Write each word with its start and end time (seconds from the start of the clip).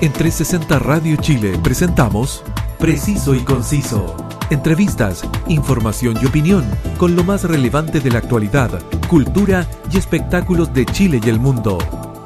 En 0.00 0.12
360 0.12 0.78
Radio 0.80 1.16
Chile 1.16 1.58
presentamos 1.62 2.42
Preciso 2.78 3.34
y 3.34 3.40
Conciso. 3.40 4.16
Entrevistas, 4.50 5.24
información 5.46 6.18
y 6.20 6.26
opinión 6.26 6.64
con 6.98 7.16
lo 7.16 7.24
más 7.24 7.44
relevante 7.44 8.00
de 8.00 8.10
la 8.10 8.18
actualidad, 8.18 8.82
cultura 9.08 9.66
y 9.90 9.96
espectáculos 9.96 10.74
de 10.74 10.84
Chile 10.84 11.20
y 11.24 11.28
el 11.28 11.38
mundo. 11.38 11.78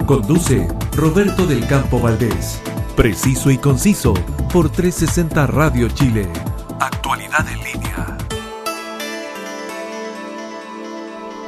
Conduce 0.07 0.67
Roberto 0.97 1.47
del 1.47 1.67
Campo 1.67 2.01
Valdés. 2.01 2.61
Preciso 2.97 3.51
y 3.51 3.59
Conciso 3.59 4.15
por 4.53 4.71
360 4.71 5.47
Radio 5.47 5.89
Chile. 5.91 6.29
Actualidad 6.81 7.47
en 7.49 7.59
línea. 7.59 8.17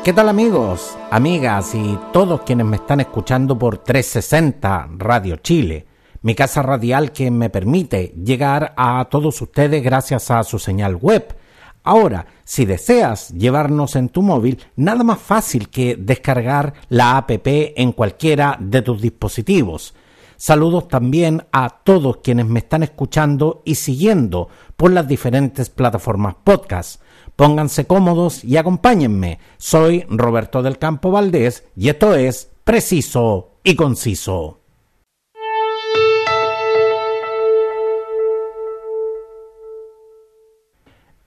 ¿Qué 0.05 0.13
tal 0.13 0.29
amigos, 0.29 0.97
amigas 1.11 1.75
y 1.75 1.99
todos 2.13 2.43
quienes 2.43 2.67
me 2.67 2.77
están 2.77 3.01
escuchando 3.01 3.59
por 3.59 3.79
360 3.79 4.91
Radio 4.97 5.37
Chile? 5.37 5.90
Mi 6.23 6.35
casa 6.35 6.63
radial 6.63 7.13
que 7.13 7.31
me 7.31 7.51
permite 7.51 8.15
llegar 8.23 8.75
a 8.77 9.07
todos 9.11 9.41
ustedes 9.41 9.83
gracias 9.83 10.31
a 10.31 10.43
su 10.45 10.59
señal 10.59 10.97
web. 10.97 11.37
Ahora, 11.83 12.27
si 12.45 12.67
deseas 12.67 13.31
llevarnos 13.31 13.97
en 13.97 14.11
tu 14.11 14.21
móvil, 14.23 14.59
nada 14.77 15.03
más 15.03 15.19
fácil 15.19 15.71
que 15.71 15.97
descargar 15.97 16.75
la 16.89 17.17
APP 17.17 17.73
en 17.77 17.93
cualquiera 17.93 18.57
de 18.61 18.83
tus 18.83 19.01
dispositivos. 19.01 19.95
Saludos 20.37 20.89
también 20.89 21.45
a 21.53 21.69
todos 21.69 22.19
quienes 22.19 22.47
me 22.47 22.61
están 22.61 22.83
escuchando 22.83 23.63
y 23.65 23.75
siguiendo 23.75 24.49
por 24.77 24.91
las 24.91 25.07
diferentes 25.07 25.71
plataformas 25.71 26.37
podcast. 26.45 27.03
Pónganse 27.37 27.87
cómodos 27.87 28.45
y 28.45 28.57
acompáñenme. 28.57 29.39
Soy 29.57 30.05
Roberto 30.09 30.63
del 30.63 30.79
Campo 30.79 31.11
Valdés 31.11 31.65
y 31.77 31.89
esto 31.89 32.15
es 32.15 32.51
Preciso 32.65 33.59
y 33.65 33.75
Conciso. 33.77 34.60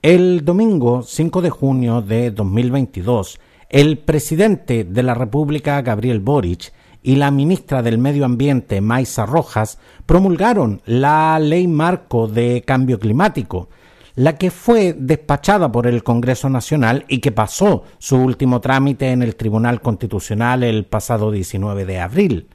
El 0.04 0.44
domingo 0.44 1.02
5 1.02 1.40
de 1.40 1.48
junio 1.48 2.02
de 2.02 2.30
2022, 2.30 3.40
el 3.70 3.96
presidente 3.96 4.84
de 4.84 5.02
la 5.02 5.14
República, 5.14 5.80
Gabriel 5.80 6.20
Boric, 6.20 6.74
y 7.02 7.16
la 7.16 7.30
ministra 7.30 7.80
del 7.80 7.96
Medio 7.96 8.26
Ambiente, 8.26 8.82
Maisa 8.82 9.24
Rojas, 9.24 9.78
promulgaron 10.04 10.82
la 10.84 11.38
Ley 11.38 11.66
Marco 11.68 12.28
de 12.28 12.62
Cambio 12.66 12.98
Climático, 12.98 13.70
la 14.14 14.36
que 14.36 14.50
fue 14.50 14.92
despachada 14.92 15.72
por 15.72 15.86
el 15.86 16.04
Congreso 16.04 16.50
Nacional 16.50 17.06
y 17.08 17.20
que 17.20 17.32
pasó 17.32 17.84
su 17.96 18.16
último 18.16 18.60
trámite 18.60 19.10
en 19.10 19.22
el 19.22 19.36
Tribunal 19.36 19.80
Constitucional 19.80 20.64
el 20.64 20.84
pasado 20.84 21.30
19 21.30 21.86
de 21.86 22.00
abril. 22.00 22.48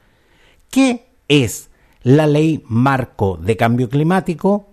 ¿Qué 0.69 1.07
es 1.27 1.71
la 2.03 2.27
Ley 2.27 2.63
Marco 2.67 3.37
de 3.37 3.57
Cambio 3.57 3.89
Climático? 3.89 4.67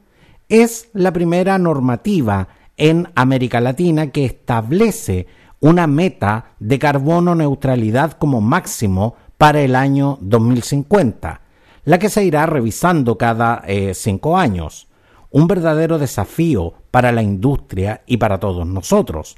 Es 0.51 0.91
la 0.93 1.15
primera 1.15 1.59
normativa 1.59 2.49
en 2.77 3.09
América 3.15 3.61
Latina 3.61 4.09
que 4.09 4.25
establece 4.25 5.27
una 5.61 5.87
meta 5.87 6.57
de 6.59 6.79
carbono 6.79 7.35
neutralidad 7.35 8.13
como 8.13 8.41
máximo 8.41 9.17
para 9.39 9.61
el 9.61 9.75
año 9.75 10.19
2050, 10.21 11.41
la 11.85 11.99
que 11.99 12.09
se 12.09 12.25
irá 12.25 12.47
revisando 12.47 13.17
cada 13.19 13.63
eh, 13.67 13.95
cinco 13.95 14.37
años. 14.37 14.89
Un 15.31 15.47
verdadero 15.47 15.99
desafío 15.99 16.75
para 16.91 17.13
la 17.13 17.23
industria 17.23 18.03
y 18.07 18.17
para 18.17 18.39
todos 18.39 18.67
nosotros. 18.67 19.37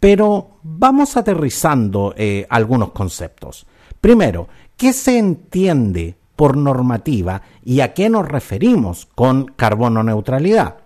Pero 0.00 0.58
vamos 0.62 1.16
aterrizando 1.16 2.14
eh, 2.16 2.46
algunos 2.50 2.90
conceptos. 2.90 3.66
Primero, 4.00 4.48
¿qué 4.76 4.92
se 4.92 5.18
entiende 5.18 6.16
por 6.36 6.56
normativa 6.56 7.42
y 7.64 7.80
a 7.80 7.94
qué 7.94 8.08
nos 8.08 8.28
referimos 8.28 9.06
con 9.06 9.46
carbono 9.46 10.02
neutralidad? 10.02 10.76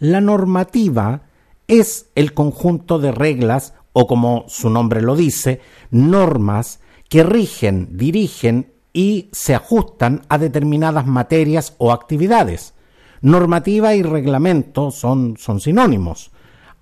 La 0.00 0.22
normativa 0.22 1.24
es 1.68 2.06
el 2.14 2.32
conjunto 2.32 2.98
de 2.98 3.12
reglas 3.12 3.74
o 3.92 4.06
como 4.06 4.46
su 4.48 4.70
nombre 4.70 5.02
lo 5.02 5.14
dice, 5.14 5.60
normas 5.90 6.80
que 7.10 7.22
rigen, 7.22 7.98
dirigen 7.98 8.72
y 8.94 9.28
se 9.32 9.54
ajustan 9.54 10.22
a 10.30 10.38
determinadas 10.38 11.06
materias 11.06 11.74
o 11.76 11.92
actividades. 11.92 12.72
Normativa 13.20 13.94
y 13.94 14.02
reglamento 14.02 14.90
son, 14.90 15.36
son 15.36 15.60
sinónimos. 15.60 16.30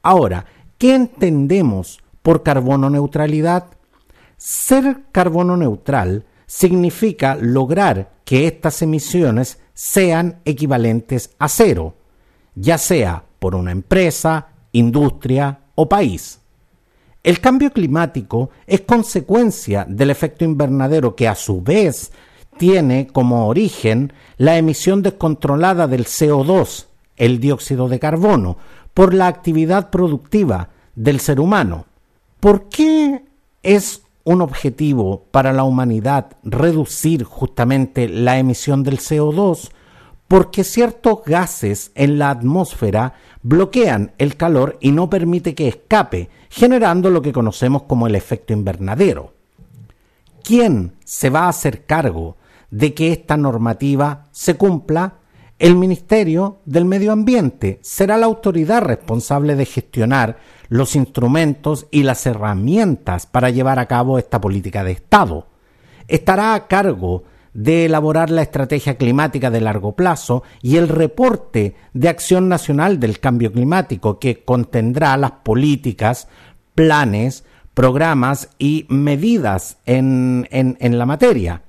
Ahora, 0.03 0.47
¿qué 0.79 0.95
entendemos 0.95 1.99
por 2.23 2.45
carbono 2.45 2.89
neutralidad? 2.89 3.65
Ser 4.37 5.07
carbono 5.11 5.57
neutral 5.57 6.25
significa 6.47 7.35
lograr 7.35 8.13
que 8.25 8.47
estas 8.47 8.81
emisiones 8.81 9.59
sean 9.75 10.39
equivalentes 10.45 11.35
a 11.41 11.49
cero 11.49 11.98
ya 12.61 12.79
sea 12.79 13.25
por 13.39 13.55
una 13.55 13.73
empresa, 13.73 14.49
industria 14.73 15.61
o 15.75 15.89
país. 15.89 16.41
El 17.23 17.41
cambio 17.41 17.73
climático 17.73 18.51
es 18.67 18.83
consecuencia 18.83 19.85
del 19.89 20.11
efecto 20.11 20.45
invernadero 20.45 21.15
que 21.15 21.29
a 21.29 21.35
su 21.35 21.63
vez 21.63 22.13
tiene 22.57 23.07
como 23.07 23.47
origen 23.47 24.13
la 24.37 24.57
emisión 24.57 25.03
descontrolada 25.03 25.87
del 25.87 26.07
CO2, 26.07 26.87
el 27.17 27.41
dióxido 27.41 27.89
de 27.89 27.99
carbono, 27.99 28.57
por 28.95 29.15
la 29.15 29.29
actividad 29.29 29.91
productiva 29.91 30.71
del 30.95 31.21
ser 31.21 31.41
humano. 31.41 31.87
¿Por 32.41 32.69
qué 32.69 33.25
es 33.63 34.03
un 34.25 34.43
objetivo 34.43 35.25
para 35.31 35.53
la 35.53 35.65
humanidad 35.65 36.37
reducir 36.43 37.25
justamente 37.25 38.09
la 38.09 38.39
emisión 38.39 38.83
del 38.83 38.99
CO2? 38.99 39.71
Porque 40.29 40.63
ciertos 40.63 41.25
gases 41.25 41.91
en 41.95 42.19
la 42.19 42.31
atmósfera 42.31 43.15
bloquean 43.43 44.13
el 44.19 44.37
calor 44.37 44.77
y 44.81 44.93
no 44.93 45.09
permite 45.09 45.55
que 45.55 45.69
escape, 45.69 46.29
generando 46.51 47.11
lo 47.11 47.23
que 47.23 47.33
conocemos 47.33 47.85
como 47.85 48.07
el 48.07 48.15
efecto 48.15 48.53
invernadero. 48.53 49.33
¿Quién 50.45 50.95
se 51.05 51.31
va 51.31 51.45
a 51.45 51.49
hacer 51.49 51.87
cargo 51.87 52.37
de 52.71 52.93
que 52.93 53.11
esta 53.11 53.39
normativa 53.39 54.27
se 54.31 54.55
cumpla? 54.55 55.15
El 55.59 55.75
Ministerio 55.75 56.59
del 56.67 56.85
Medio 56.85 57.11
Ambiente 57.11 57.81
será 57.83 58.17
la 58.17 58.27
autoridad 58.27 58.83
responsable 58.83 59.57
de 59.57 59.65
gestionar 59.65 60.39
los 60.69 60.95
instrumentos 60.95 61.87
y 61.91 62.03
las 62.03 62.27
herramientas 62.27 63.27
para 63.27 63.51
llevar 63.51 63.79
a 63.79 63.87
cabo 63.87 64.19
esta 64.19 64.41
política 64.41 64.85
de 64.85 64.93
Estado. 64.93 65.49
Estará 66.07 66.55
a 66.55 66.69
cargo 66.69 67.25
de 67.25 67.38
elaborar 67.65 68.31
la 68.31 68.43
estrategia 68.43 68.97
climática 68.97 69.51
de 69.51 69.61
largo 69.61 69.97
plazo 69.97 70.43
y 70.63 70.77
el 70.77 70.89
reporte 70.89 71.75
de 71.93 72.09
acción 72.09 72.49
nacional 72.49 73.01
del 73.01 73.21
cambio 73.21 73.53
climático 73.53 74.19
que 74.19 74.45
contendrá 74.45 75.17
las 75.17 75.33
políticas, 75.33 76.29
planes, 76.75 77.45
programas 77.75 78.51
y 78.59 78.87
medidas 78.89 79.79
en, 79.87 80.47
en 80.51 80.99
la 80.99 81.07
materia. 81.07 81.63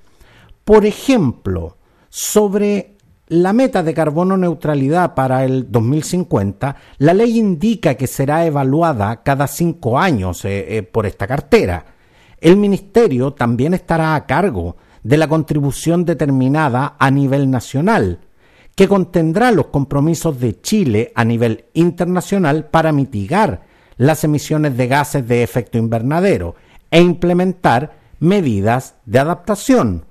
Por 0.64 0.86
ejemplo, 0.86 1.78
sobre 2.10 2.96
la 3.30 3.54
meta 3.54 3.84
de 3.84 3.94
carbono 3.94 4.38
neutralidad 4.38 5.14
para 5.14 5.46
el 5.46 5.72
2050, 5.72 6.76
la 6.98 7.14
ley 7.14 7.38
indica 7.38 7.94
que 7.94 8.08
será 8.08 8.46
evaluada 8.46 9.22
cada 9.22 9.48
cinco 9.48 10.00
años 10.00 10.44
eh, 10.46 10.78
eh, 10.78 10.84
por 10.84 11.06
esta 11.06 11.28
cartera. 11.28 11.86
El 12.42 12.58
Ministerio 12.58 13.32
también 13.34 13.76
estará 13.76 14.16
a 14.16 14.26
cargo 14.26 14.78
de 15.04 15.18
la 15.18 15.28
contribución 15.28 16.06
determinada 16.06 16.96
a 17.00 17.12
nivel 17.12 17.50
nacional, 17.50 18.20
que 18.76 18.88
contendrá 18.88 19.52
los 19.52 19.68
compromisos 19.68 20.40
de 20.40 20.62
Chile 20.62 21.12
a 21.16 21.26
nivel 21.26 21.66
internacional 21.74 22.66
para 22.66 22.92
mitigar 22.92 23.64
las 23.98 24.24
emisiones 24.24 24.78
de 24.78 24.88
gases 24.88 25.28
de 25.28 25.44
efecto 25.44 25.78
invernadero 25.78 26.56
e 26.90 27.02
implementar 27.02 27.98
medidas 28.20 28.96
de 29.06 29.20
adaptación. 29.20 30.06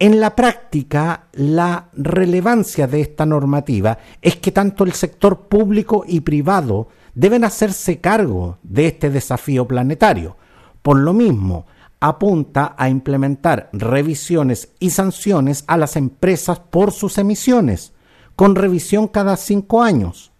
En 0.00 0.20
la 0.20 0.36
práctica, 0.36 1.26
la 1.32 1.88
relevancia 1.92 2.86
de 2.86 3.00
esta 3.00 3.26
normativa 3.26 3.98
es 4.22 4.36
que 4.36 4.52
tanto 4.52 4.84
el 4.84 4.92
sector 4.92 5.48
público 5.48 6.04
y 6.06 6.20
privado 6.20 6.88
deben 7.14 7.42
hacerse 7.42 8.00
cargo 8.00 8.58
de 8.62 8.86
este 8.86 9.10
desafío 9.10 9.66
planetario. 9.66 10.36
Por 10.82 10.98
lo 10.98 11.12
mismo, 11.12 11.66
apunta 12.00 12.74
a 12.78 12.88
implementar 12.88 13.70
revisiones 13.72 14.70
y 14.78 14.90
sanciones 14.90 15.64
a 15.66 15.76
las 15.76 15.96
empresas 15.96 16.60
por 16.60 16.92
sus 16.92 17.18
emisiones, 17.18 17.92
con 18.36 18.54
revisión 18.54 19.08
cada 19.08 19.36
cinco 19.36 19.82
años. 19.82 20.32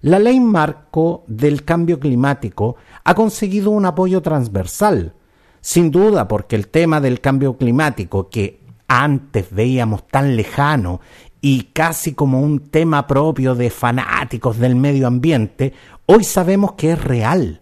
La 0.00 0.18
ley 0.18 0.40
marco 0.40 1.24
del 1.26 1.64
cambio 1.64 2.00
climático 2.00 2.76
ha 3.04 3.14
conseguido 3.14 3.70
un 3.70 3.84
apoyo 3.84 4.22
transversal, 4.22 5.12
sin 5.60 5.90
duda 5.90 6.26
porque 6.26 6.56
el 6.56 6.68
tema 6.68 7.02
del 7.02 7.20
cambio 7.20 7.58
climático, 7.58 8.30
que 8.30 8.60
antes 8.88 9.52
veíamos 9.52 10.08
tan 10.08 10.36
lejano 10.36 11.00
y 11.42 11.64
casi 11.74 12.14
como 12.14 12.40
un 12.40 12.70
tema 12.70 13.06
propio 13.06 13.54
de 13.54 13.68
fanáticos 13.68 14.58
del 14.58 14.74
medio 14.74 15.06
ambiente, 15.06 15.74
hoy 16.06 16.24
sabemos 16.24 16.72
que 16.72 16.92
es 16.92 17.04
real 17.04 17.60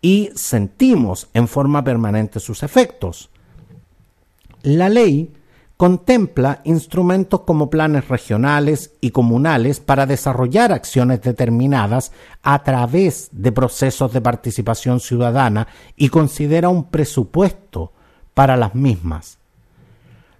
y 0.00 0.30
sentimos 0.34 1.28
en 1.34 1.48
forma 1.48 1.82
permanente 1.84 2.40
sus 2.40 2.62
efectos. 2.62 3.30
La 4.62 4.88
ley 4.88 5.32
contempla 5.76 6.60
instrumentos 6.64 7.42
como 7.42 7.70
planes 7.70 8.08
regionales 8.08 8.92
y 9.00 9.12
comunales 9.12 9.78
para 9.78 10.06
desarrollar 10.06 10.72
acciones 10.72 11.22
determinadas 11.22 12.10
a 12.42 12.64
través 12.64 13.28
de 13.30 13.52
procesos 13.52 14.12
de 14.12 14.20
participación 14.20 14.98
ciudadana 14.98 15.68
y 15.96 16.08
considera 16.08 16.68
un 16.68 16.90
presupuesto 16.90 17.92
para 18.34 18.56
las 18.56 18.74
mismas. 18.74 19.38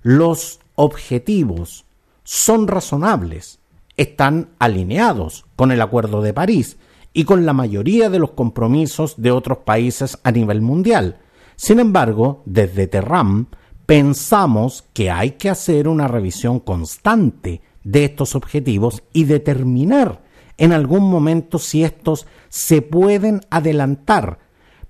Los 0.02 0.58
objetivos 0.75 1.84
son 2.25 2.66
razonables, 2.66 3.60
están 3.96 4.49
alineados 4.58 5.44
con 5.55 5.70
el 5.70 5.81
Acuerdo 5.81 6.20
de 6.20 6.34
París 6.34 6.78
y 7.12 7.25
con 7.25 7.46
la 7.46 7.52
mayoría 7.52 8.10
de 8.10 8.19
los 8.19 8.32
compromisos 8.32 9.14
de 9.16 9.31
otros 9.31 9.58
países 9.58 10.19
a 10.22 10.31
nivel 10.31 10.60
mundial. 10.60 11.19
Sin 11.56 11.81
embargo, 11.81 12.43
desde 12.46 12.87
Terram 12.87 13.46
pensamos 13.87 14.84
que 14.93 15.10
hay 15.10 15.32
que 15.32 15.50
hacer 15.50 15.88
una 15.88 16.08
revisión 16.08 16.60
constante 16.60 17.62
de 17.82 18.05
estos 18.05 18.34
objetivos 18.34 19.02
y 19.12 19.25
determinar 19.25 20.20
en 20.58 20.72
algún 20.72 21.08
momento 21.08 21.58
si 21.58 21.84
estos 21.84 22.26
se 22.49 22.82
pueden 22.82 23.40
adelantar, 23.49 24.40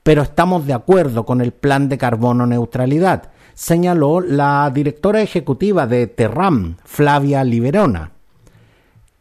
pero 0.02 0.22
estamos 0.22 0.66
de 0.66 0.72
acuerdo 0.72 1.24
con 1.24 1.40
el 1.40 1.52
plan 1.52 1.88
de 1.88 1.98
carbono 1.98 2.46
neutralidad, 2.46 3.30
señaló 3.54 4.20
la 4.20 4.70
directora 4.74 5.20
ejecutiva 5.20 5.86
de 5.86 6.06
Terram, 6.06 6.76
Flavia 6.84 7.44
Liberona. 7.44 8.12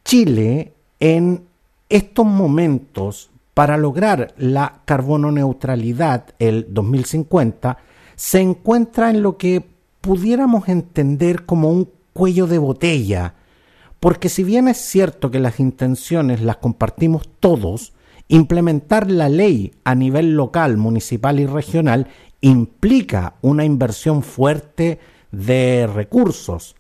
Chile, 0.05 0.73
en 0.99 1.47
estos 1.89 2.25
momentos, 2.25 3.29
para 3.53 3.77
lograr 3.77 4.33
la 4.37 4.81
carbono 4.85 5.31
neutralidad 5.31 6.25
el 6.39 6.67
2050, 6.69 7.77
se 8.15 8.39
encuentra 8.39 9.09
en 9.09 9.23
lo 9.23 9.37
que 9.37 9.63
pudiéramos 10.01 10.69
entender 10.69 11.45
como 11.45 11.69
un 11.69 11.89
cuello 12.13 12.47
de 12.47 12.57
botella, 12.57 13.35
porque 13.99 14.29
si 14.29 14.43
bien 14.43 14.67
es 14.67 14.77
cierto 14.77 15.31
que 15.31 15.39
las 15.39 15.59
intenciones 15.59 16.41
las 16.41 16.57
compartimos 16.57 17.29
todos, 17.39 17.93
implementar 18.27 19.09
la 19.09 19.29
ley 19.29 19.73
a 19.83 19.95
nivel 19.95 20.35
local, 20.35 20.77
municipal 20.77 21.39
y 21.39 21.45
regional 21.45 22.07
implica 22.41 23.35
una 23.41 23.65
inversión 23.65 24.23
fuerte 24.23 24.99
de 25.31 25.87
recursos. 25.87 26.75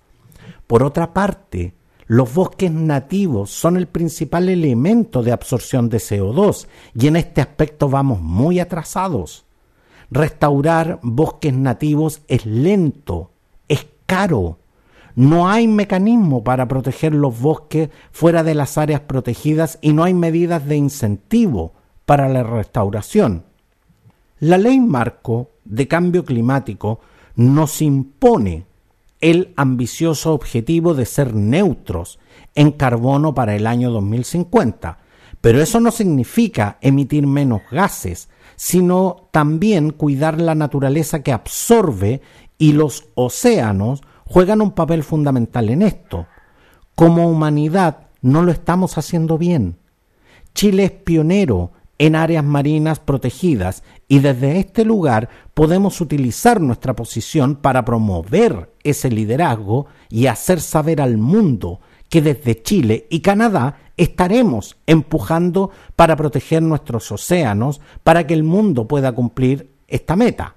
Por 0.67 0.83
otra 0.83 1.13
parte, 1.13 1.73
los 2.07 2.33
bosques 2.33 2.71
nativos 2.71 3.51
son 3.51 3.75
el 3.75 3.87
principal 3.87 4.47
elemento 4.47 5.23
de 5.23 5.33
absorción 5.33 5.89
de 5.89 5.97
CO2 5.97 6.67
y 6.95 7.07
en 7.07 7.17
este 7.17 7.41
aspecto 7.41 7.89
vamos 7.89 8.21
muy 8.21 8.61
atrasados. 8.61 9.45
Restaurar 10.09 10.99
bosques 11.03 11.53
nativos 11.53 12.21
es 12.29 12.45
lento, 12.45 13.31
es 13.67 13.85
caro. 14.05 14.59
No 15.15 15.49
hay 15.49 15.67
mecanismo 15.67 16.45
para 16.45 16.69
proteger 16.69 17.13
los 17.13 17.41
bosques 17.41 17.89
fuera 18.11 18.43
de 18.43 18.55
las 18.55 18.77
áreas 18.77 19.01
protegidas 19.01 19.77
y 19.81 19.91
no 19.91 20.05
hay 20.05 20.13
medidas 20.13 20.65
de 20.65 20.77
incentivo 20.77 21.73
para 22.05 22.29
la 22.29 22.43
restauración. 22.43 23.43
La 24.39 24.57
ley 24.57 24.79
marco 24.79 25.51
de 25.65 25.89
cambio 25.89 26.23
climático 26.23 27.01
nos 27.35 27.81
impone 27.81 28.65
el 29.21 29.53
ambicioso 29.55 30.33
objetivo 30.33 30.93
de 30.93 31.05
ser 31.05 31.33
neutros 31.33 32.19
en 32.55 32.71
carbono 32.71 33.33
para 33.33 33.55
el 33.55 33.67
año 33.67 33.91
2050, 33.91 34.99
pero 35.41 35.61
eso 35.61 35.79
no 35.79 35.91
significa 35.91 36.77
emitir 36.81 37.27
menos 37.27 37.61
gases, 37.71 38.29
sino 38.55 39.29
también 39.31 39.91
cuidar 39.91 40.41
la 40.41 40.55
naturaleza 40.55 41.21
que 41.21 41.31
absorbe 41.31 42.21
y 42.57 42.73
los 42.73 43.05
océanos 43.15 44.01
juegan 44.25 44.61
un 44.61 44.71
papel 44.71 45.03
fundamental 45.03 45.69
en 45.69 45.83
esto. 45.83 46.27
Como 46.95 47.29
humanidad 47.29 48.07
no 48.21 48.41
lo 48.41 48.51
estamos 48.51 48.97
haciendo 48.97 49.37
bien. 49.37 49.77
Chile 50.53 50.85
es 50.85 50.91
pionero 50.91 51.71
en 51.99 52.15
áreas 52.15 52.43
marinas 52.43 52.99
protegidas 52.99 53.83
y 54.07 54.19
desde 54.19 54.59
este 54.59 54.85
lugar 54.85 55.29
podemos 55.53 55.99
utilizar 56.01 56.61
nuestra 56.61 56.95
posición 56.95 57.55
para 57.55 57.83
promover 57.85 58.73
ese 58.83 59.09
liderazgo 59.09 59.87
y 60.09 60.27
hacer 60.27 60.61
saber 60.61 61.01
al 61.01 61.17
mundo 61.17 61.79
que 62.09 62.21
desde 62.21 62.61
Chile 62.61 63.07
y 63.09 63.21
Canadá 63.21 63.79
estaremos 63.97 64.77
empujando 64.85 65.71
para 65.95 66.15
proteger 66.15 66.61
nuestros 66.61 67.11
océanos 67.11 67.81
para 68.03 68.25
que 68.27 68.33
el 68.33 68.43
mundo 68.43 68.87
pueda 68.87 69.11
cumplir 69.11 69.71
esta 69.87 70.15
meta. 70.15 70.55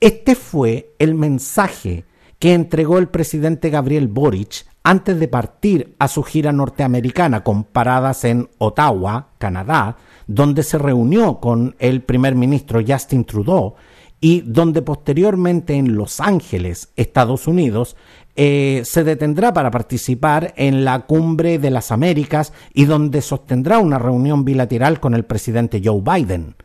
Este 0.00 0.34
fue 0.34 0.94
el 0.98 1.14
mensaje 1.14 2.04
que 2.38 2.52
entregó 2.52 2.98
el 2.98 3.08
presidente 3.08 3.70
Gabriel 3.70 4.08
Boric 4.08 4.66
antes 4.82 5.18
de 5.18 5.28
partir 5.28 5.96
a 5.98 6.08
su 6.08 6.22
gira 6.22 6.52
norteamericana 6.52 7.42
con 7.42 7.64
paradas 7.64 8.24
en 8.24 8.50
Ottawa, 8.58 9.28
Canadá, 9.38 9.96
donde 10.26 10.62
se 10.62 10.78
reunió 10.78 11.40
con 11.40 11.76
el 11.78 12.02
primer 12.02 12.34
ministro 12.34 12.80
Justin 12.86 13.24
Trudeau 13.24 13.74
y 14.20 14.40
donde 14.40 14.82
posteriormente 14.82 15.74
en 15.74 15.96
Los 15.96 16.20
Ángeles, 16.20 16.90
Estados 16.96 17.46
Unidos, 17.46 17.96
eh, 18.36 18.82
se 18.84 19.04
detendrá 19.04 19.52
para 19.52 19.70
participar 19.70 20.54
en 20.56 20.84
la 20.84 21.06
cumbre 21.06 21.58
de 21.58 21.70
las 21.70 21.92
Américas 21.92 22.52
y 22.72 22.86
donde 22.86 23.22
sostendrá 23.22 23.78
una 23.78 23.98
reunión 23.98 24.44
bilateral 24.44 24.98
con 24.98 25.14
el 25.14 25.24
presidente 25.24 25.80
Joe 25.84 26.00
Biden. 26.00 26.56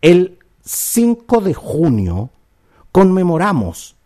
El 0.00 0.38
5 0.64 1.40
de 1.40 1.54
junio 1.54 2.30
conmemoramos 2.92 3.96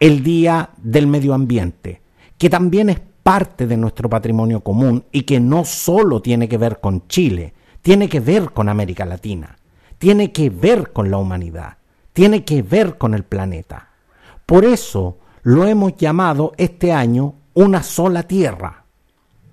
el 0.00 0.22
Día 0.22 0.70
del 0.78 1.06
Medio 1.06 1.34
Ambiente, 1.34 2.00
que 2.38 2.48
también 2.48 2.88
es 2.88 3.00
parte 3.22 3.66
de 3.66 3.76
nuestro 3.76 4.08
patrimonio 4.08 4.60
común 4.60 5.04
y 5.12 5.22
que 5.22 5.38
no 5.38 5.64
solo 5.64 6.22
tiene 6.22 6.48
que 6.48 6.58
ver 6.58 6.80
con 6.80 7.06
Chile, 7.08 7.52
tiene 7.82 8.08
que 8.08 8.20
ver 8.20 8.52
con 8.52 8.68
América 8.68 9.04
Latina, 9.04 9.58
tiene 9.98 10.32
que 10.32 10.50
ver 10.50 10.92
con 10.92 11.10
la 11.10 11.18
humanidad, 11.18 11.78
tiene 12.12 12.44
que 12.44 12.62
ver 12.62 12.96
con 12.96 13.14
el 13.14 13.24
planeta. 13.24 13.90
Por 14.46 14.64
eso, 14.64 15.18
lo 15.42 15.66
hemos 15.66 15.96
llamado 15.96 16.52
este 16.56 16.92
año 16.92 17.34
una 17.54 17.82
sola 17.82 18.22
Tierra, 18.22 18.84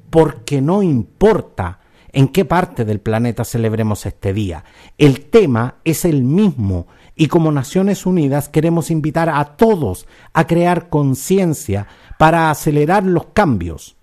porque 0.10 0.62
no 0.62 0.84
importa 0.84 1.80
en 2.12 2.28
qué 2.30 2.46
parte 2.46 2.86
del 2.86 3.00
planeta 3.00 3.44
celebremos 3.44 4.06
este 4.06 4.34
día, 4.34 4.64
el 4.98 5.26
tema 5.30 5.76
es 5.84 6.06
el 6.06 6.24
mismo. 6.24 6.88
Y 7.16 7.28
como 7.28 7.52
Naciones 7.52 8.06
Unidas 8.06 8.50
queremos 8.50 8.90
invitar 8.92 9.30
a 9.30 9.44
todos 9.58 10.08
a 10.34 10.48
crear 10.48 10.90
conciencia 10.90 11.88
para 12.18 12.50
acelerar 12.50 13.04
los 13.04 13.28
cambios. 13.34 13.98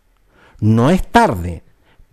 No 0.60 0.90
es 0.90 1.06
tarde, 1.08 1.64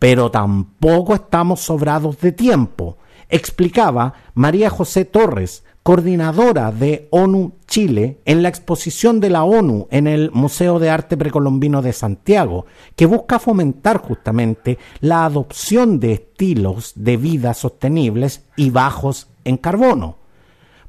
pero 0.03 0.29
tampoco 0.29 1.15
estamos 1.15 1.62
sobrados 1.62 2.19
de 2.19 2.33
tiempo, 2.33 2.98
explicaba 3.29 4.13
María 4.33 4.69
José 4.69 5.05
Torres, 5.05 5.63
coordinadora 5.81 6.74
de 6.74 7.07
ONU 7.10 7.53
Chile 7.67 8.19
en 8.25 8.43
la 8.43 8.50
exposición 8.50 9.22
de 9.22 9.29
la 9.29 9.45
ONU 9.45 9.88
en 9.91 10.07
el 10.07 10.29
Museo 10.31 10.77
de 10.77 10.89
Arte 10.89 11.15
Precolombino 11.15 11.81
de 11.81 11.93
Santiago, 11.93 12.65
que 12.98 13.05
busca 13.05 13.39
fomentar 13.39 14.00
justamente 14.00 14.77
la 15.00 15.24
adopción 15.24 16.01
de 16.01 16.12
estilos 16.12 16.91
de 16.98 17.15
vida 17.15 17.53
sostenibles 17.53 18.43
y 18.57 18.72
bajos 18.72 19.29
en 19.45 19.55
carbono. 19.55 20.17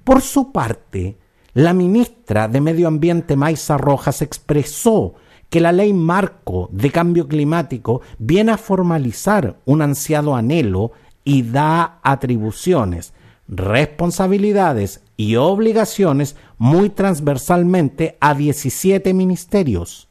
Por 0.03 0.23
su 0.23 0.51
parte, 0.51 1.19
la 1.53 1.73
ministra 1.73 2.49
de 2.49 2.61
Medio 2.61 2.89
Ambiente 2.89 3.37
Maisa 3.37 3.79
Rojas 3.79 4.23
expresó 4.23 5.15
que 5.55 5.61
la 5.61 5.71
ley 5.71 5.93
marco 5.93 6.69
de 6.73 6.91
cambio 6.91 7.29
climático 7.29 8.01
viene 8.19 8.51
a 8.51 8.59
formalizar 8.59 9.61
un 9.67 9.83
ansiado 9.83 10.35
anhelo 10.35 10.91
y 11.23 11.43
da 11.43 12.01
atribuciones 12.03 13.15
responsabilidades 13.47 15.05
y 15.17 15.37
obligaciones 15.37 16.35
muy 16.59 16.91
transversalmente 16.91 18.17
a 18.19 18.35
17 18.35 19.15
ministerios. 19.15 20.09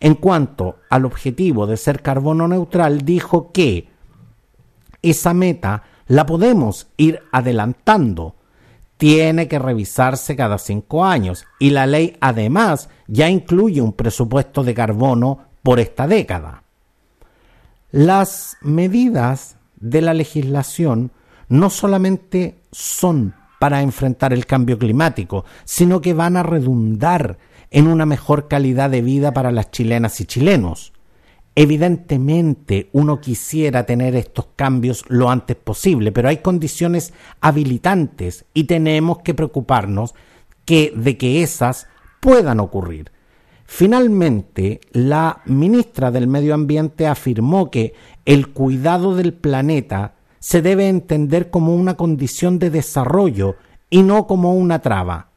En 0.00 0.16
cuanto 0.16 0.80
al 0.90 1.04
objetivo 1.04 1.68
de 1.68 1.76
ser 1.76 2.02
carbono 2.02 2.48
neutral, 2.48 3.02
dijo 3.02 3.52
que 3.52 3.86
esa 5.00 5.32
meta 5.32 5.84
la 6.08 6.26
podemos 6.26 6.88
ir 6.96 7.20
adelantando. 7.30 8.34
Tiene 8.96 9.48
que 9.48 9.58
revisarse 9.58 10.36
cada 10.36 10.58
cinco 10.58 11.04
años 11.04 11.44
y 11.58 11.70
la 11.70 11.86
ley 11.86 12.16
además 12.20 12.88
ya 13.06 13.28
incluye 13.28 13.80
un 13.80 13.92
presupuesto 13.92 14.64
de 14.64 14.74
carbono 14.74 15.40
por 15.62 15.80
esta 15.80 16.06
década. 16.06 16.62
Las 17.90 18.56
medidas 18.62 19.56
de 19.76 20.00
la 20.00 20.14
legislación 20.14 21.10
no 21.48 21.70
solamente 21.70 22.58
son 22.72 23.34
para 23.58 23.82
enfrentar 23.82 24.32
el 24.32 24.46
cambio 24.46 24.78
climático, 24.78 25.44
sino 25.64 26.00
que 26.00 26.14
van 26.14 26.36
a 26.36 26.42
redundar 26.42 27.38
en 27.70 27.86
una 27.88 28.06
mejor 28.06 28.48
calidad 28.48 28.90
de 28.90 29.02
vida 29.02 29.32
para 29.32 29.50
las 29.50 29.70
chilenas 29.70 30.20
y 30.20 30.26
chilenos. 30.26 30.92
Evidentemente 31.58 32.90
uno 32.92 33.18
quisiera 33.18 33.86
tener 33.86 34.14
estos 34.14 34.48
cambios 34.56 35.04
lo 35.08 35.30
antes 35.30 35.56
posible, 35.56 36.12
pero 36.12 36.28
hay 36.28 36.36
condiciones 36.38 37.14
habilitantes 37.40 38.44
y 38.52 38.64
tenemos 38.64 39.20
que 39.20 39.32
preocuparnos 39.32 40.14
que, 40.66 40.92
de 40.94 41.16
que 41.16 41.42
esas 41.42 41.88
puedan 42.20 42.60
ocurrir. 42.60 43.10
Finalmente, 43.64 44.80
la 44.92 45.40
ministra 45.46 46.10
del 46.10 46.26
Medio 46.26 46.52
Ambiente 46.52 47.06
afirmó 47.06 47.70
que 47.70 47.94
el 48.26 48.52
cuidado 48.52 49.16
del 49.16 49.32
planeta 49.32 50.14
se 50.38 50.60
debe 50.60 50.88
entender 50.88 51.50
como 51.50 51.74
una 51.74 51.96
condición 51.96 52.58
de 52.58 52.68
desarrollo 52.68 53.56
y 53.88 54.02
no 54.02 54.26
como 54.26 54.54
una 54.54 54.80
traba. 54.80 55.30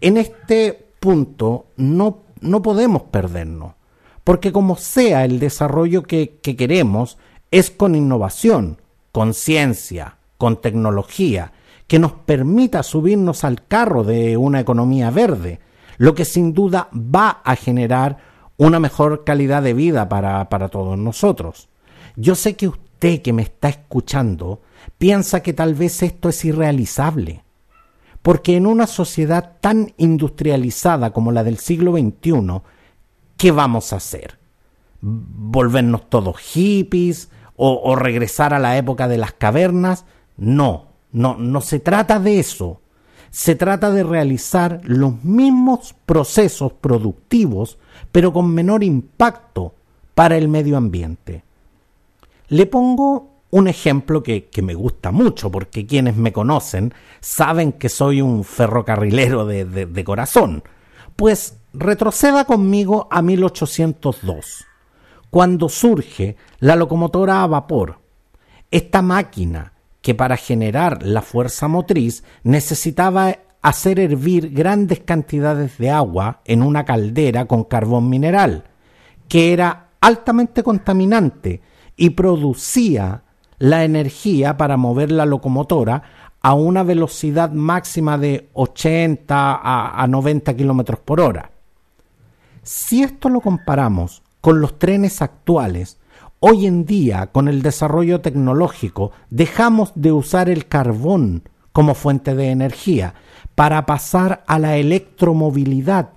En 0.00 0.16
este 0.16 0.92
punto 0.98 1.66
no, 1.76 2.24
no 2.40 2.62
podemos 2.62 3.02
perdernos, 3.04 3.74
porque 4.30 4.52
como 4.52 4.76
sea 4.76 5.24
el 5.24 5.40
desarrollo 5.40 6.04
que, 6.04 6.38
que 6.40 6.54
queremos, 6.54 7.18
es 7.50 7.72
con 7.72 7.96
innovación, 7.96 8.80
con 9.10 9.34
ciencia, 9.34 10.18
con 10.38 10.60
tecnología, 10.60 11.50
que 11.88 11.98
nos 11.98 12.12
permita 12.12 12.84
subirnos 12.84 13.42
al 13.42 13.66
carro 13.66 14.04
de 14.04 14.36
una 14.36 14.60
economía 14.60 15.10
verde, 15.10 15.58
lo 15.98 16.14
que 16.14 16.24
sin 16.24 16.54
duda 16.54 16.88
va 16.94 17.40
a 17.42 17.56
generar 17.56 18.18
una 18.56 18.78
mejor 18.78 19.24
calidad 19.24 19.64
de 19.64 19.74
vida 19.74 20.08
para, 20.08 20.48
para 20.48 20.68
todos 20.68 20.96
nosotros. 20.96 21.68
Yo 22.14 22.36
sé 22.36 22.54
que 22.54 22.68
usted 22.68 23.22
que 23.22 23.32
me 23.32 23.42
está 23.42 23.68
escuchando 23.68 24.60
piensa 24.96 25.42
que 25.42 25.54
tal 25.54 25.74
vez 25.74 26.04
esto 26.04 26.28
es 26.28 26.44
irrealizable, 26.44 27.42
porque 28.22 28.56
en 28.56 28.66
una 28.68 28.86
sociedad 28.86 29.56
tan 29.60 29.92
industrializada 29.96 31.10
como 31.12 31.32
la 31.32 31.42
del 31.42 31.58
siglo 31.58 31.94
XXI, 31.94 32.62
¿qué 33.40 33.52
vamos 33.52 33.94
a 33.94 33.96
hacer? 33.96 34.38
¿Volvernos 35.00 36.10
todos 36.10 36.36
hippies 36.36 37.30
o, 37.56 37.96
regresar 37.96 38.52
a 38.52 38.58
la 38.58 38.76
época 38.76 39.08
de 39.08 39.16
las 39.16 39.32
cavernas? 39.32 40.04
No, 40.36 40.88
no, 41.10 41.36
no 41.38 41.62
se 41.62 41.80
trata 41.80 42.20
de 42.20 42.38
eso. 42.38 42.82
Se 43.30 43.54
trata 43.54 43.90
de 43.92 44.02
realizar 44.02 44.82
los 44.84 45.24
mismos 45.24 45.94
procesos 46.04 46.74
productivos, 46.74 47.78
pero 48.12 48.30
con 48.30 48.52
menor 48.52 48.84
impacto 48.84 49.74
para 50.14 50.36
el 50.36 50.48
medio 50.48 50.76
ambiente. 50.76 51.42
Le 52.48 52.66
pongo 52.66 53.30
un 53.48 53.68
ejemplo 53.68 54.22
que, 54.22 54.50
me 54.62 54.74
gusta 54.74 55.12
mucho, 55.12 55.50
porque 55.50 55.86
quienes 55.86 56.14
me 56.14 56.34
conocen 56.34 56.92
saben 57.20 57.72
que 57.72 57.88
soy 57.88 58.20
un 58.20 58.44
ferrocarrilero 58.44 59.46
de, 59.46 59.64
de 59.64 60.04
corazón. 60.04 60.62
Pues 61.16 61.59
retroceda 61.72 62.44
conmigo 62.44 63.08
a 63.10 63.22
1802, 63.22 64.66
cuando 65.30 65.68
surge 65.68 66.36
la 66.58 66.76
locomotora 66.76 67.42
a 67.42 67.46
vapor. 67.46 68.00
Esta 68.70 69.02
máquina 69.02 69.72
que 70.02 70.14
para 70.14 70.36
generar 70.36 71.02
la 71.02 71.22
fuerza 71.22 71.68
motriz 71.68 72.24
necesitaba 72.42 73.36
hacer 73.62 74.00
hervir 74.00 74.50
grandes 74.50 75.00
cantidades 75.00 75.76
de 75.78 75.90
agua 75.90 76.40
en 76.44 76.62
una 76.62 76.84
caldera 76.84 77.44
con 77.44 77.64
carbón 77.64 78.08
mineral, 78.08 78.64
que 79.28 79.52
era 79.52 79.88
altamente 80.00 80.62
contaminante 80.62 81.60
y 81.96 82.10
producía 82.10 83.24
la 83.58 83.84
energía 83.84 84.56
para 84.56 84.78
mover 84.78 85.12
la 85.12 85.26
locomotora 85.26 86.02
a 86.40 86.54
una 86.54 86.82
velocidad 86.82 87.50
máxima 87.52 88.16
de 88.16 88.48
80 88.54 89.52
a, 89.52 90.02
a 90.02 90.06
90 90.06 90.56
kilómetros 90.56 91.00
por 91.00 91.20
hora. 91.20 91.50
Si 92.62 93.02
esto 93.02 93.28
lo 93.28 93.40
comparamos 93.40 94.22
con 94.40 94.60
los 94.60 94.78
trenes 94.78 95.22
actuales, 95.22 96.00
Hoy 96.42 96.64
en 96.66 96.86
día, 96.86 97.26
con 97.26 97.48
el 97.48 97.60
desarrollo 97.60 98.22
tecnológico, 98.22 99.12
dejamos 99.28 99.92
de 99.94 100.10
usar 100.10 100.48
el 100.48 100.66
carbón 100.68 101.42
como 101.72 101.94
fuente 101.94 102.34
de 102.34 102.50
energía 102.50 103.12
para 103.54 103.84
pasar 103.84 104.42
a 104.46 104.58
la 104.58 104.78
electromovilidad, 104.78 106.12